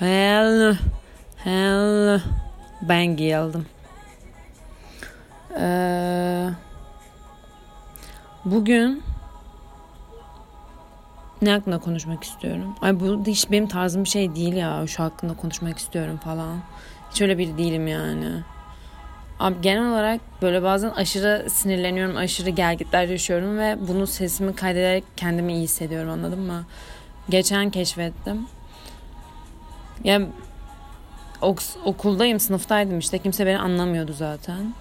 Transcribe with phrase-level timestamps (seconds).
[0.00, 0.74] Hello.
[1.36, 2.20] Hello.
[2.82, 3.66] Ben geldim.
[5.60, 6.48] Ee,
[8.44, 9.02] bugün
[11.42, 12.74] ne hakkında konuşmak istiyorum?
[12.80, 14.86] Ay bu hiç benim tarzım bir şey değil ya.
[14.86, 16.58] Şu hakkında konuşmak istiyorum falan.
[17.10, 18.30] Hiç öyle biri değilim yani.
[19.40, 25.52] Abi genel olarak böyle bazen aşırı sinirleniyorum, aşırı gelgitler yaşıyorum ve bunu sesimi kaydederek kendimi
[25.52, 26.64] iyi hissediyorum anladın mı?
[27.28, 28.46] Geçen keşfettim.
[30.04, 30.20] Ya
[31.84, 33.18] okuldayım, sınıftaydım işte.
[33.18, 34.74] Kimse beni anlamıyordu zaten.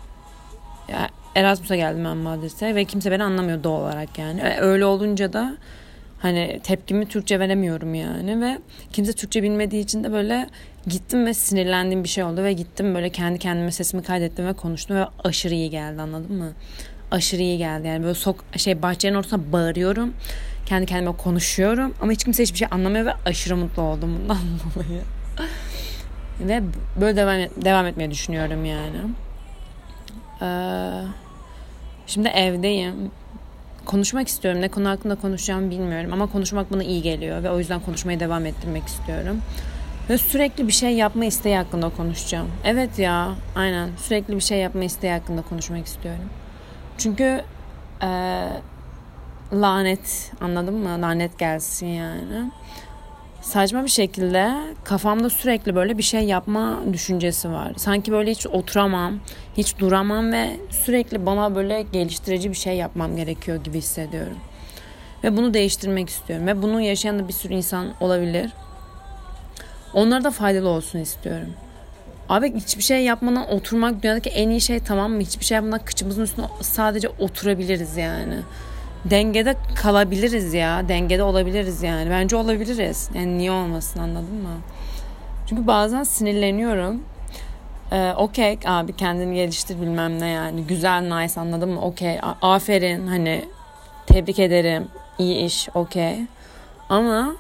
[0.92, 4.44] Ya Erasmus'a geldim ben Madrid'e ve kimse beni anlamıyor doğal olarak yani.
[4.60, 5.58] Öyle olunca da
[6.20, 8.60] hani tepkimi Türkçe veremiyorum yani ve
[8.94, 10.50] kimse Türkçe bilmediği için de böyle
[10.88, 14.98] gittim ve sinirlendiğim bir şey oldu ve gittim böyle kendi kendime sesimi kaydettim ve konuştum
[14.98, 16.52] ve aşırı iyi geldi anladın mı?
[17.12, 20.14] Aşırı iyi geldi yani böyle sok şey bahçenin ortasına bağırıyorum.
[20.66, 24.38] Kendi kendime konuşuyorum ama hiç kimse hiçbir şey anlamıyor ve aşırı mutlu oldum bundan
[24.76, 25.02] dolayı.
[26.40, 26.64] Ve
[27.02, 28.98] böyle devam, devam etmeyi düşünüyorum yani.
[30.42, 31.02] Ee,
[32.08, 33.12] şimdi evdeyim.
[33.86, 34.62] Konuşmak istiyorum.
[34.62, 38.46] Ne konu hakkında konuşacağımı bilmiyorum ama konuşmak bana iyi geliyor ve o yüzden konuşmayı devam
[38.46, 39.42] ettirmek istiyorum.
[40.10, 42.48] Ve sürekli bir şey yapma isteği hakkında konuşacağım.
[42.64, 43.90] Evet ya, aynen.
[43.98, 46.30] Sürekli bir şey yapma isteği hakkında konuşmak istiyorum.
[46.98, 47.42] Çünkü
[48.04, 48.10] e,
[49.54, 51.02] lanet, anladın mı?
[51.02, 52.52] Lanet gelsin yani
[53.42, 57.74] saçma bir şekilde kafamda sürekli böyle bir şey yapma düşüncesi var.
[57.78, 59.20] Sanki böyle hiç oturamam,
[59.58, 64.38] hiç duramam ve sürekli bana böyle geliştirici bir şey yapmam gerekiyor gibi hissediyorum.
[65.24, 66.48] Ve bunu değiştirmek istiyorum.
[66.48, 68.52] Ve bunu yaşayan da bir sürü insan olabilir.
[69.94, 71.54] Onlara da faydalı olsun istiyorum.
[72.30, 75.22] Abi hiçbir şey yapmadan oturmak dünyadaki en iyi şey tamam mı?
[75.22, 78.36] Hiçbir şey yapmadan kıçımızın üstüne sadece oturabiliriz yani
[79.06, 80.90] dengede kalabiliriz ya.
[80.90, 82.10] Dengede olabiliriz yani.
[82.10, 83.10] Bence olabiliriz.
[83.14, 84.58] Yani niye olmasın anladın mı?
[85.50, 87.04] Çünkü bazen sinirleniyorum.
[87.92, 90.64] Ee, Okey abi kendini geliştir bilmem ne yani.
[90.64, 91.82] Güzel nice anladın mı?
[91.82, 93.46] Okey aferin hani
[94.08, 94.88] tebrik ederim.
[95.20, 96.16] iyi iş okey.
[96.90, 97.36] Ama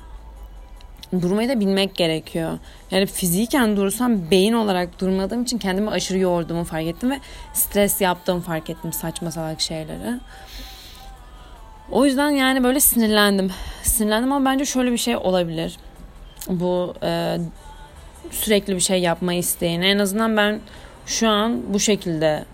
[1.22, 2.60] durmayı da bilmek gerekiyor.
[2.92, 7.20] Yani fiziken durursam beyin olarak durmadığım için kendimi aşırı yorduğumu fark ettim ve
[7.54, 10.20] stres yaptığımı fark ettim saçma salak şeyleri.
[11.92, 13.52] O yüzden yani böyle sinirlendim.
[13.84, 15.78] Sinirlendim ama bence şöyle bir şey olabilir.
[16.50, 17.38] Bu e,
[18.32, 19.86] sürekli bir şey yapma isteğini.
[19.86, 20.60] En azından ben
[21.06, 22.46] şu an bu şekilde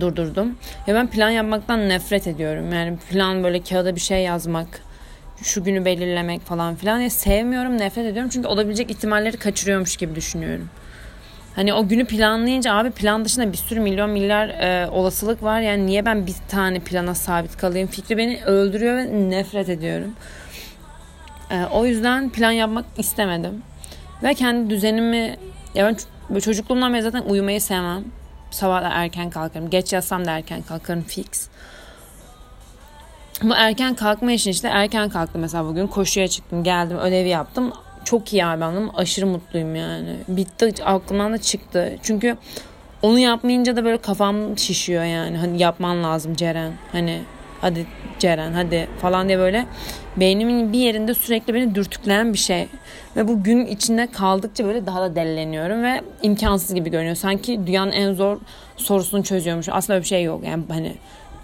[0.00, 0.56] durdurdum.
[0.86, 2.72] Ya ben plan yapmaktan nefret ediyorum.
[2.72, 4.80] Yani plan böyle kağıda bir şey yazmak,
[5.42, 6.98] şu günü belirlemek falan filan.
[6.98, 8.30] Ya sevmiyorum, nefret ediyorum.
[8.32, 10.68] Çünkü olabilecek ihtimalleri kaçırıyormuş gibi düşünüyorum.
[11.56, 15.60] Hani o günü planlayınca abi plan dışında bir sürü milyon milyar e, olasılık var.
[15.60, 17.88] Yani niye ben bir tane plana sabit kalayım?
[17.88, 20.14] Fikri beni öldürüyor ve nefret ediyorum.
[21.50, 23.62] E, o yüzden plan yapmak istemedim.
[24.22, 25.36] Ve kendi düzenimi
[25.74, 25.94] ya
[26.30, 28.04] ben çocukluğumdan beri zaten uyumayı sevmem.
[28.50, 29.70] Sabah da erken kalkarım.
[29.70, 31.48] Geç yatsam da erken kalkarım fix.
[33.42, 37.72] Bu erken kalkma işin işte erken kalktım mesela bugün koşuya çıktım geldim ödevi yaptım
[38.04, 38.90] çok iyi abi anladım.
[38.94, 40.16] Aşırı mutluyum yani.
[40.28, 41.98] Bitti aklımdan da çıktı.
[42.02, 42.36] Çünkü
[43.02, 45.36] onu yapmayınca da böyle kafam şişiyor yani.
[45.36, 46.72] Hani yapman lazım Ceren.
[46.92, 47.20] Hani
[47.60, 47.86] hadi
[48.18, 49.66] Ceren hadi falan diye böyle
[50.16, 52.68] beynimin bir yerinde sürekli beni dürtükleyen bir şey.
[53.16, 57.16] Ve bu gün içinde kaldıkça böyle daha da delileniyorum ve imkansız gibi görünüyor.
[57.16, 58.40] Sanki dünyanın en zor
[58.76, 59.68] sorusunu çözüyormuş.
[59.68, 60.44] Aslında öyle bir şey yok.
[60.44, 60.94] Yani hani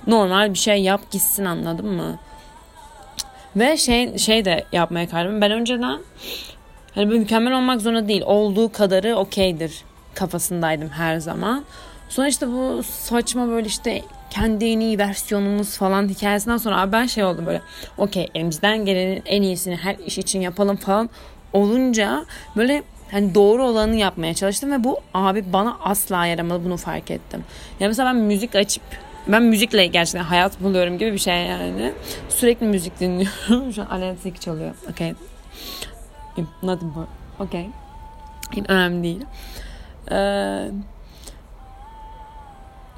[0.07, 2.19] normal bir şey yap gitsin anladın mı?
[3.57, 6.01] Ve şey şey de yapmaya karar Ben önceden
[6.95, 8.23] hani mükemmel olmak zorunda değil.
[8.23, 9.85] Olduğu kadarı okeydir
[10.15, 11.65] kafasındaydım her zaman.
[12.09, 17.07] Sonra işte bu saçma böyle işte kendi en iyi versiyonumuz falan hikayesinden sonra abi ben
[17.07, 17.63] şey oldum böyle
[17.99, 21.11] okey elimizden gelenin en iyisini her iş için yapalım falan
[21.53, 22.25] olunca
[22.57, 27.45] böyle hani doğru olanı yapmaya çalıştım ve bu abi bana asla yaramadı bunu fark ettim.
[27.81, 28.83] Yani mesela ben müzik açıp
[29.29, 31.93] ben müzikle gerçekten hayat buluyorum gibi bir şey yani.
[32.29, 33.73] Sürekli müzik dinliyorum.
[33.75, 34.75] Şu an Tilki çalıyor.
[34.91, 35.15] Okay.
[36.63, 37.09] Nothing more.
[37.39, 37.67] Okay.
[38.69, 39.25] Önemli değil.
[40.11, 40.71] Ee,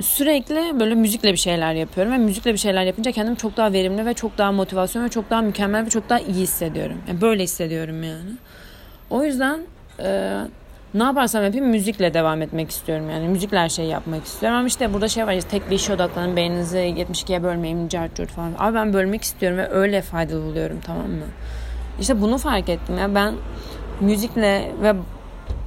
[0.02, 4.06] sürekli böyle müzikle bir şeyler yapıyorum ve müzikle bir şeyler yapınca kendimi çok daha verimli
[4.06, 7.02] ve çok daha motivasyon ve çok daha mükemmel ve çok daha iyi hissediyorum.
[7.08, 8.30] Yani böyle hissediyorum yani.
[9.10, 9.60] O yüzden
[9.98, 10.38] e,
[10.94, 13.28] ne yaparsam yapayım müzikle devam etmek istiyorum yani.
[13.28, 14.58] Müzikle her şeyi yapmak istiyorum.
[14.58, 18.52] Ama işte burada şey var işte tek bir işe odaklanın beyninizi 72'ye bölmeyin cart falan.
[18.58, 21.26] Abi ben bölmek istiyorum ve öyle faydalı buluyorum tamam mı?
[22.00, 23.34] İşte bunu fark ettim ya ben
[24.00, 24.94] müzikle ve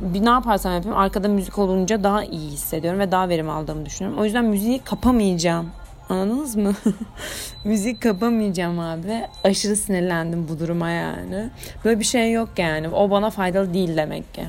[0.02, 4.22] bir ne yaparsam yapayım arkada müzik olunca daha iyi hissediyorum ve daha verim aldığımı düşünüyorum.
[4.22, 5.70] O yüzden müziği kapamayacağım.
[6.10, 6.74] Anladınız mı?
[7.64, 9.22] Müzik kapamayacağım abi.
[9.44, 11.50] Aşırı sinirlendim bu duruma yani.
[11.86, 12.90] Böyle bir şey yok yani.
[12.90, 14.44] O bana faydalı değil demek ki.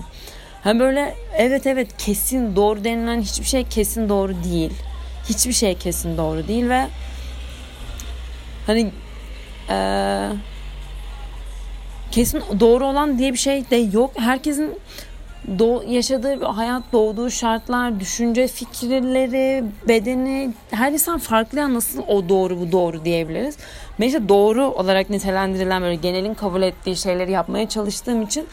[0.66, 4.72] Ha böyle evet evet kesin doğru denilen hiçbir şey kesin doğru değil.
[5.28, 6.86] Hiçbir şey kesin doğru değil ve
[8.66, 8.90] hani
[9.70, 10.28] ee,
[12.10, 14.10] kesin doğru olan diye bir şey de yok.
[14.16, 14.74] Herkesin
[15.58, 22.60] doğ, yaşadığı hayat, doğduğu şartlar, düşünce fikirleri, bedeni her insan farklı ya nasıl o doğru
[22.60, 23.56] bu doğru diyebiliriz.
[24.00, 28.46] Ben işte doğru olarak nitelendirilen böyle genelin kabul ettiği şeyleri yapmaya çalıştığım için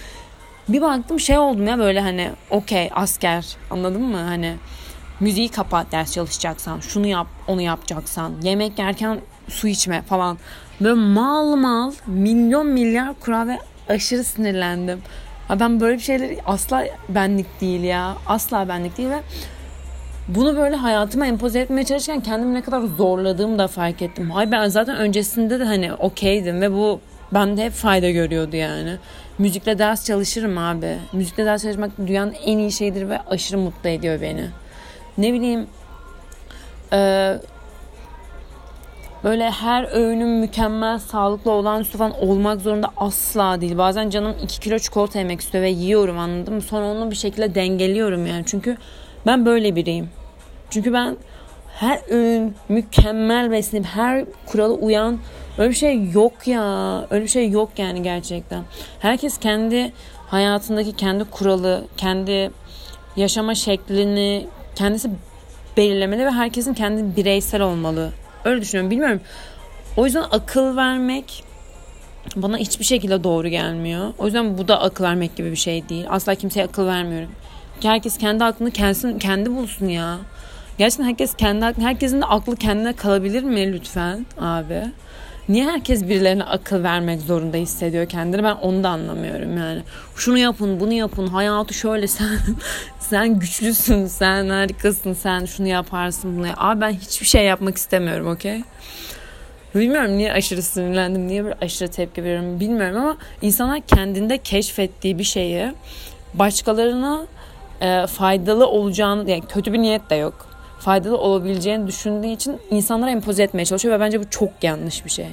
[0.69, 4.55] bir baktım şey oldum ya böyle hani okey asker anladın mı hani
[5.19, 9.19] müziği kapat ders çalışacaksan şunu yap onu yapacaksan yemek yerken
[9.49, 10.37] su içme falan
[10.81, 15.01] böyle mal mal milyon milyar kural ve aşırı sinirlendim.
[15.59, 18.15] Ben böyle bir şeyleri asla benlik değil ya.
[18.27, 19.19] Asla benlik değil ve
[20.27, 24.31] bunu böyle hayatıma empoze etmeye çalışırken kendimi ne kadar zorladığımı da fark ettim.
[24.31, 26.99] Hayır ben zaten öncesinde de hani okeydim ve bu
[27.33, 28.97] bende hep fayda görüyordu yani.
[29.37, 30.97] Müzikle ders çalışırım abi.
[31.13, 34.45] Müzikle ders çalışmak dünyanın en iyi şeyidir ve aşırı mutlu ediyor beni.
[35.17, 35.67] Ne bileyim
[36.93, 37.33] e,
[39.23, 43.77] böyle her öğünüm mükemmel, sağlıklı olan falan olmak zorunda asla değil.
[43.77, 46.61] Bazen canım 2 kilo çikolata yemek istiyor ve yiyorum anladım.
[46.61, 48.43] Sonra onu bir şekilde dengeliyorum yani.
[48.45, 48.77] Çünkü
[49.25, 50.09] ben böyle biriyim.
[50.69, 51.17] Çünkü ben
[51.75, 55.19] her öğün mükemmel beslenip her kurala uyan
[55.57, 57.07] öyle bir şey yok ya.
[57.09, 58.63] Öyle bir şey yok yani gerçekten.
[58.99, 59.93] Herkes kendi
[60.27, 62.51] hayatındaki kendi kuralı, kendi
[63.15, 65.09] yaşama şeklini kendisi
[65.77, 68.11] belirlemeli ve herkesin kendi bireysel olmalı
[68.45, 68.91] Öyle düşünüyorum.
[68.91, 69.21] Bilmiyorum.
[69.97, 71.43] O yüzden akıl vermek
[72.35, 74.13] bana hiçbir şekilde doğru gelmiyor.
[74.17, 76.05] O yüzden bu da akıl vermek gibi bir şey değil.
[76.09, 77.29] Asla kimseye akıl vermiyorum.
[77.83, 80.17] Herkes kendi aklını kendisi, kendi bulsun ya.
[80.77, 84.83] Gerçekten herkes kendi herkesin de aklı kendine kalabilir mi lütfen abi?
[85.49, 88.43] Niye herkes birilerine akıl vermek zorunda hissediyor kendini?
[88.43, 89.81] Ben onu da anlamıyorum yani.
[90.15, 91.27] Şunu yapın, bunu yapın.
[91.27, 92.39] Hayatı şöyle sen
[92.99, 96.47] sen güçlüsün, sen harikasın, sen şunu yaparsın bunu.
[96.47, 96.57] Yap.
[96.59, 98.63] Abi ben hiçbir şey yapmak istemiyorum, okey?
[99.75, 105.23] Bilmiyorum niye aşırı sinirlendim, niye böyle aşırı tepki veriyorum bilmiyorum ama insanlar kendinde keşfettiği bir
[105.23, 105.73] şeyi
[106.33, 107.25] başkalarına
[107.81, 110.52] e, faydalı olacağını, yani kötü bir niyet de yok
[110.83, 115.25] faydalı olabileceğini düşündüğü için insanlara empoze etmeye çalışıyor ve bence bu çok yanlış bir şey.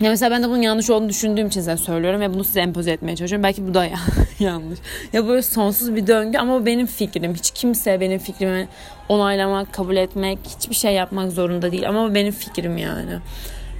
[0.00, 2.92] Ya mesela ben de bunun yanlış olduğunu düşündüğüm için size söylüyorum ve bunu size empoze
[2.92, 3.42] etmeye çalışıyorum.
[3.42, 3.86] Belki bu da
[4.38, 4.78] yanlış.
[5.12, 7.34] Ya böyle sonsuz bir döngü ama bu benim fikrim.
[7.34, 8.68] Hiç kimse benim fikrimi
[9.08, 11.88] onaylamak, kabul etmek, hiçbir şey yapmak zorunda değil.
[11.88, 13.18] Ama bu benim fikrim yani.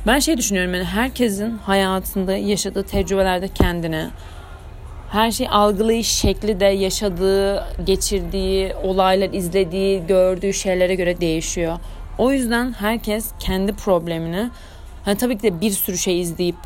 [0.07, 4.11] Ben şey düşünüyorum yani herkesin hayatında yaşadığı tecrübelerde kendine,
[5.11, 11.79] her şey algılayış şekli de yaşadığı, geçirdiği, olaylar izlediği, gördüğü şeylere göre değişiyor.
[12.19, 14.51] O yüzden herkes kendi problemini
[15.05, 16.57] hani tabii ki de bir sürü şey izleyip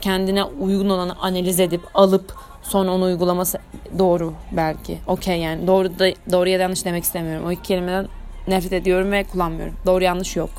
[0.00, 3.58] kendine uygun olanı analiz edip alıp sonra onu uygulaması
[3.98, 4.98] doğru belki.
[5.06, 7.46] Okey yani doğru da doğru ya da yanlış demek istemiyorum.
[7.46, 8.08] O iki kelimeden
[8.48, 9.74] nefret ediyorum ve kullanmıyorum.
[9.86, 10.50] Doğru yanlış yok.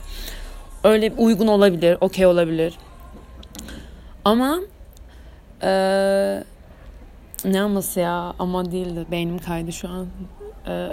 [0.83, 2.73] Öyle uygun olabilir, okey olabilir.
[4.25, 4.59] Ama
[5.63, 6.43] eee
[7.45, 9.05] ne aması ya ama değildi.
[9.11, 10.07] Beynim kaydı şu an.
[10.67, 10.89] Ee,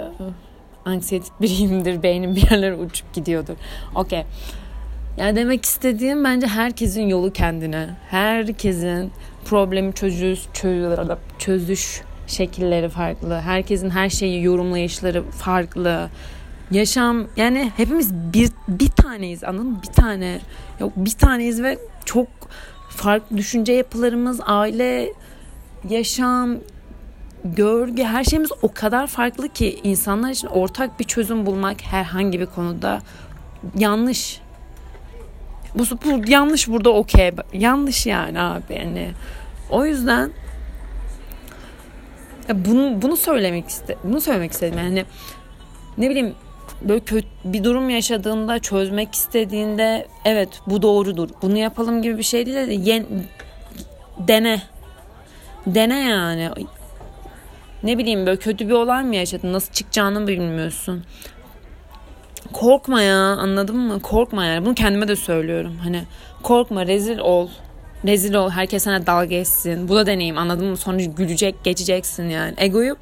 [0.85, 2.03] anksiyetik biriyimdir.
[2.03, 3.55] Beynim bir yerlere uçup gidiyordur.
[3.95, 4.23] Okey.
[5.17, 7.89] Yani demek istediğim bence herkesin yolu kendine.
[8.09, 9.11] Herkesin
[9.45, 10.39] problemi çözüş,
[11.39, 13.39] çözüş şekilleri farklı.
[13.39, 16.09] Herkesin her şeyi yorumlayışları farklı.
[16.71, 19.79] Yaşam yani hepimiz bir bir taneyiz anladın mı?
[19.87, 20.39] Bir tane.
[20.79, 22.27] Yok bir taneyiz ve çok
[22.89, 25.13] farklı düşünce yapılarımız, aile
[25.89, 26.57] yaşam,
[27.43, 32.45] görgü her şeyimiz o kadar farklı ki insanlar için ortak bir çözüm bulmak herhangi bir
[32.45, 33.01] konuda
[33.77, 34.41] yanlış.
[35.75, 37.31] Bu, bu yanlış burada okey.
[37.53, 39.11] Yanlış yani abi yani.
[39.69, 40.31] O yüzden
[42.53, 44.77] bunu bunu söylemek iste bunu söylemek istedim.
[44.77, 45.05] Yani
[45.97, 46.35] ne bileyim
[46.81, 51.29] böyle kötü bir durum yaşadığında çözmek istediğinde evet bu doğrudur.
[51.41, 53.05] Bunu yapalım gibi bir şey değil de yen,
[54.17, 54.61] dene
[55.67, 56.49] Dene yani.
[57.83, 59.53] Ne bileyim böyle kötü bir olay mı yaşadın?
[59.53, 61.03] Nasıl çıkacağını bilmiyorsun.
[62.53, 63.99] Korkma ya anladın mı?
[64.01, 64.65] Korkma yani.
[64.65, 65.77] Bunu kendime de söylüyorum.
[65.83, 66.03] Hani
[66.43, 67.49] korkma rezil ol.
[68.05, 68.49] Rezil ol.
[68.49, 69.87] Herkes sana dalga etsin.
[69.87, 70.77] Bu da deneyim anladın mı?
[70.77, 72.53] Sonra gülecek geçeceksin yani.
[72.57, 72.95] Egoyu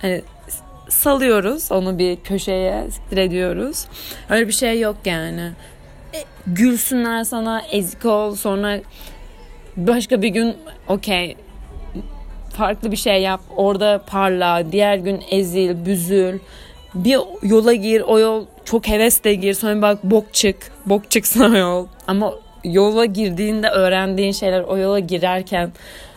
[0.00, 0.22] hani
[0.88, 1.72] salıyoruz.
[1.72, 3.86] Onu bir köşeye siktir ediyoruz.
[4.30, 5.52] Öyle bir şey yok yani.
[6.14, 8.34] E, gülsünler sana ezik ol.
[8.34, 8.80] Sonra
[9.76, 10.56] başka bir gün
[10.88, 11.36] okey
[12.60, 13.40] farklı bir şey yap.
[13.56, 14.72] Orada parla.
[14.72, 16.38] Diğer gün ezil, büzül.
[16.94, 21.56] bir yola gir o yol çok hevesle gir sonra bak bok çık bok çıksın o
[21.56, 25.72] yol ama yola girdiğinde öğrendiğin şeyler o yola girerken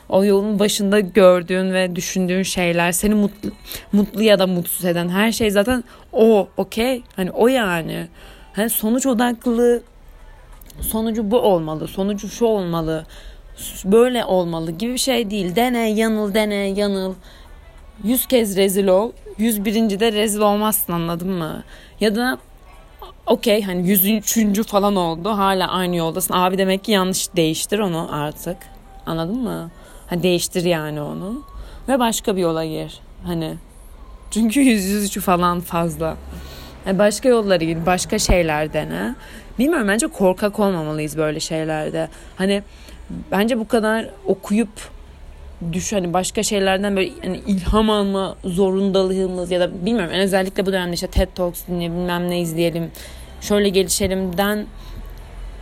[0.09, 3.49] o yolun başında gördüğün ve düşündüğün şeyler seni mutlu,
[3.91, 5.83] mutlu ya da mutsuz eden her şey zaten
[6.13, 8.07] o okey hani o yani
[8.53, 9.81] hani sonuç odaklı
[10.81, 13.05] sonucu bu olmalı sonucu şu olmalı
[13.85, 17.13] böyle olmalı gibi bir şey değil dene yanıl dene yanıl
[18.03, 21.63] yüz kez rezil ol yüz birinci de rezil olmazsın anladın mı
[21.99, 22.37] ya da
[23.25, 28.57] okey hani yüz falan oldu hala aynı yoldasın abi demek ki yanlış değiştir onu artık
[29.05, 29.71] anladın mı
[30.13, 31.43] Hani değiştir yani onu.
[31.89, 32.99] Ve başka bir yola gir.
[33.25, 33.53] Hani
[34.31, 36.17] çünkü yüz yüzücü falan fazla.
[36.85, 39.15] Yani başka yollara gir, başka şeyler dene.
[39.59, 42.09] Bilmiyorum bence korkak olmamalıyız böyle şeylerde.
[42.35, 42.63] Hani
[43.31, 44.69] bence bu kadar okuyup
[45.71, 50.73] düş hani başka şeylerden böyle hani ilham alma zorundalığımız ya da bilmiyorum en özellikle bu
[50.73, 52.91] dönemde işte TED Talks dinleyelim bilmem ne izleyelim
[53.41, 54.65] şöyle gelişelimden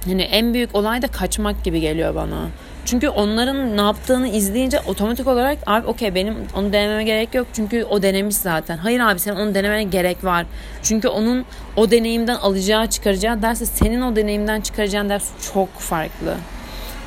[0.05, 2.48] hani en büyük olay da kaçmak gibi geliyor bana.
[2.86, 7.48] Çünkü onların ne yaptığını izleyince otomatik olarak abi okey benim onu denememe gerek yok.
[7.53, 8.77] Çünkü o denemiş zaten.
[8.77, 10.45] Hayır abi senin onu denemene gerek var.
[10.83, 11.45] Çünkü onun
[11.75, 16.36] o deneyimden alacağı çıkaracağı derse senin o deneyimden çıkaracağın ders çok farklı.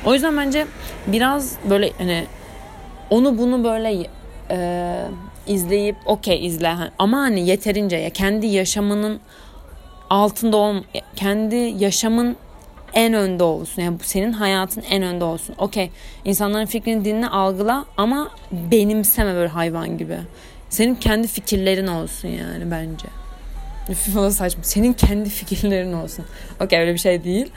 [0.05, 0.67] O yüzden bence
[1.07, 2.25] biraz böyle hani
[3.09, 4.07] onu bunu böyle
[4.51, 4.97] e,
[5.47, 9.19] izleyip okey izle ama hani yeterince ya kendi yaşamının
[10.09, 10.75] altında ol
[11.15, 12.35] kendi yaşamın
[12.93, 13.81] en önde olsun.
[13.81, 15.55] Yani bu senin hayatın en önde olsun.
[15.57, 15.91] Okey
[16.25, 20.17] insanların fikrini dinle algıla ama benimseme böyle hayvan gibi.
[20.69, 23.07] Senin kendi fikirlerin olsun yani bence.
[24.13, 24.63] Falan saçma.
[24.63, 26.25] Senin kendi fikirlerin olsun.
[26.61, 27.51] Okey öyle bir şey değil.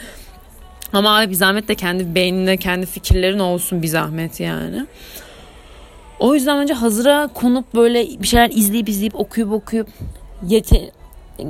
[0.92, 4.87] Ama abi bir zahmet de kendi beyninde kendi fikirlerin olsun bir zahmet yani.
[6.18, 9.88] O yüzden bence hazıra konup böyle bir şeyler izleyip izleyip okuyup okuyup
[10.47, 10.90] yeter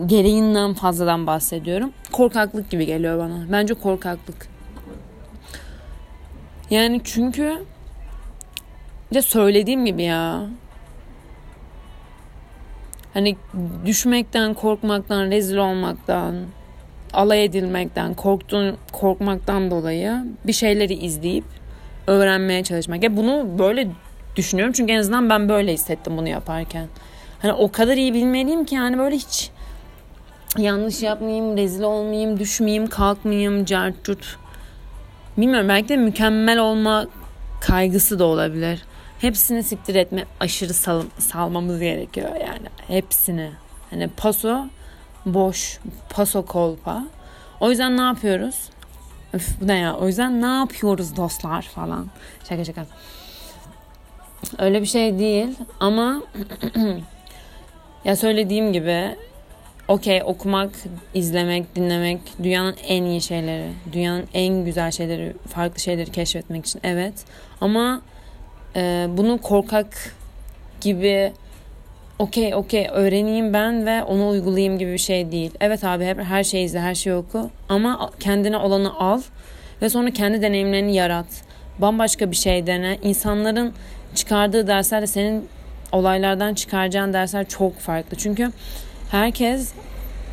[0.06, 1.92] gereğinden fazladan bahsediyorum.
[2.12, 3.46] Korkaklık gibi geliyor bana.
[3.52, 4.48] Bence korkaklık.
[6.70, 7.58] Yani çünkü
[9.12, 10.46] ya söylediğim gibi ya
[13.14, 13.36] hani
[13.86, 16.34] düşmekten, korkmaktan, rezil olmaktan,
[17.12, 21.44] alay edilmekten, korktuğun korkmaktan dolayı bir şeyleri izleyip
[22.06, 23.02] öğrenmeye çalışmak.
[23.02, 23.88] Ya bunu böyle
[24.36, 26.86] düşünüyorum çünkü en azından ben böyle hissettim bunu yaparken.
[27.42, 29.50] Hani o kadar iyi bilmeliyim ki yani böyle hiç
[30.58, 34.36] yanlış yapmayayım, rezil olmayayım, düşmeyeyim, kalkmayayım, cartut.
[35.36, 37.06] Bilmiyorum belki de mükemmel olma
[37.60, 38.82] kaygısı da olabilir.
[39.20, 42.68] Hepsini siktir etme aşırı sal salmamız gerekiyor yani.
[42.88, 43.50] Hepsini.
[43.90, 44.66] Hani paso
[45.34, 45.78] boş,
[46.10, 47.04] paso kolpa.
[47.60, 48.70] O yüzden ne yapıyoruz?
[49.32, 49.96] Öf, bu ne ya?
[49.96, 52.06] O yüzden ne yapıyoruz dostlar falan.
[52.48, 52.86] Şaka şaka.
[54.58, 56.22] Öyle bir şey değil ama
[58.04, 59.16] ya söylediğim gibi
[59.88, 60.70] okey okumak,
[61.14, 63.72] izlemek, dinlemek dünyanın en iyi şeyleri.
[63.92, 67.14] Dünyanın en güzel şeyleri, farklı şeyleri keşfetmek için evet.
[67.60, 68.00] Ama
[68.76, 70.14] e, bunu korkak
[70.80, 71.32] gibi
[72.18, 75.50] okey okey öğreneyim ben ve onu uygulayayım gibi bir şey değil.
[75.60, 79.22] Evet abi hep her şeyi izle, her şeyi oku ama kendine olanı al
[79.82, 81.26] ve sonra kendi deneyimlerini yarat.
[81.78, 82.98] Bambaşka bir şey dene.
[83.02, 83.72] İnsanların
[84.14, 85.48] çıkardığı derslerle senin
[85.92, 88.16] olaylardan çıkaracağın dersler çok farklı.
[88.16, 88.52] Çünkü
[89.10, 89.72] herkes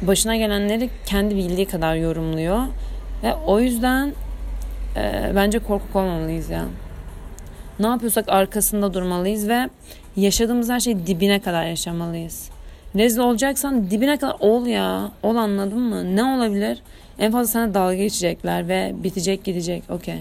[0.01, 2.60] başına gelenleri kendi bildiği kadar yorumluyor.
[3.24, 4.13] Ve o yüzden
[4.96, 6.65] e, bence korkak olmamalıyız ya.
[7.80, 9.70] Ne yapıyorsak arkasında durmalıyız ve
[10.15, 12.50] yaşadığımız her şeyi dibine kadar yaşamalıyız.
[12.95, 15.12] Rezil olacaksan dibine kadar ol ya.
[15.24, 16.15] Ol anladın mı?
[16.15, 16.77] Ne olabilir?
[17.19, 19.84] En fazla sana dalga geçecekler ve bitecek gidecek.
[19.89, 20.19] Okey.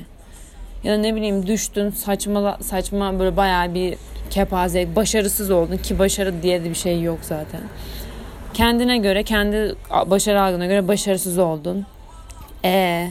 [0.84, 3.94] Ya da ne bileyim düştün saçma saçma böyle bayağı bir
[4.30, 7.60] kepaze başarısız oldun ki başarı diye de bir şey yok zaten
[8.54, 9.74] kendine göre, kendi
[10.06, 11.86] başarı algına göre başarısız oldun.
[12.64, 13.08] E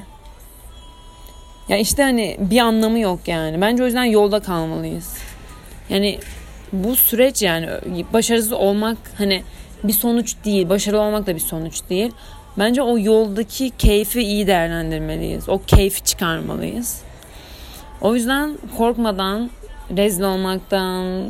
[1.69, 3.61] ya işte hani bir anlamı yok yani.
[3.61, 5.17] Bence o yüzden yolda kalmalıyız.
[5.89, 6.19] Yani
[6.74, 7.70] bu süreç yani
[8.13, 9.44] başarısız olmak hani
[9.84, 10.70] bir sonuç değil.
[10.70, 12.12] Başarılı olmak da bir sonuç değil.
[12.58, 15.50] Bence o yoldaki keyfi iyi değerlendirmeliyiz.
[15.50, 17.01] O keyfi çıkarmalıyız.
[18.01, 19.50] O yüzden korkmadan,
[19.98, 21.24] rezil olmaktan,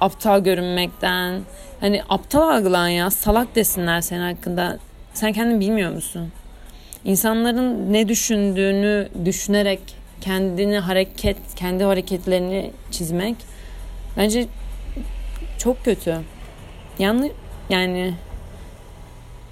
[0.00, 1.40] aptal görünmekten,
[1.80, 4.78] Hani aptal algılan ya salak desinler senin hakkında.
[5.14, 6.32] Sen kendin bilmiyor musun?
[7.04, 9.80] İnsanların ne düşündüğünü düşünerek
[10.20, 13.36] kendini hareket, kendi hareketlerini çizmek
[14.16, 14.46] bence
[15.58, 16.20] çok kötü.
[16.98, 17.32] Yanlış
[17.68, 18.14] yani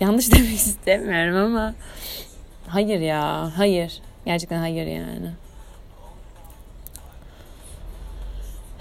[0.01, 1.75] yanlış demek istemiyorum ama
[2.67, 4.01] hayır ya, hayır.
[4.25, 5.31] Gerçekten hayır yani.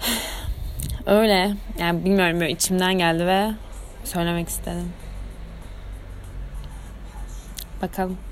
[1.06, 1.54] Öyle.
[1.78, 3.50] Yani bilmiyorum böyle içimden geldi ve
[4.04, 4.92] söylemek istedim.
[7.82, 8.27] Bakalım.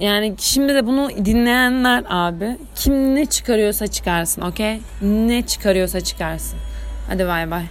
[0.00, 4.80] Yani şimdi de bunu dinleyenler abi kim ne çıkarıyorsa çıkarsın okey?
[5.02, 6.58] Ne çıkarıyorsa çıkarsın.
[7.08, 7.64] Hadi bay bay.